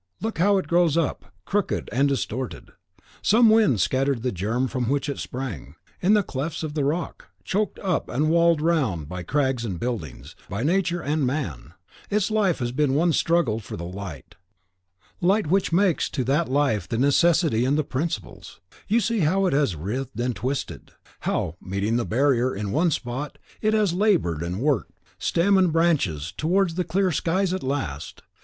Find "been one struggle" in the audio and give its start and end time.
12.71-13.59